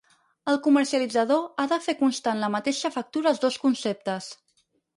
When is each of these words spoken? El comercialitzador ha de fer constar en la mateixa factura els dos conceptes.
El 0.53 0.55
comercialitzador 0.67 1.43
ha 1.59 1.67
de 1.75 1.79
fer 1.89 1.95
constar 2.01 2.35
en 2.37 2.41
la 2.47 2.51
mateixa 2.55 2.93
factura 2.99 3.33
els 3.35 3.45
dos 3.47 3.61
conceptes. 3.69 4.35